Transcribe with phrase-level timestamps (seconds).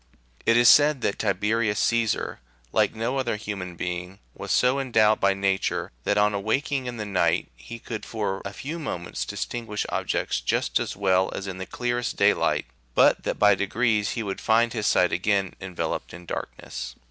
[0.47, 2.39] It is said that Tiberius Caesar,
[2.71, 7.03] like no other human being, was so endowed by Nature, that on awaking in the
[7.03, 11.67] night95 he could for a few moments distinguish objects just as well as in the
[11.67, 16.95] clearest daylight, but that by degrees he would find his sight again enveloped in darkness.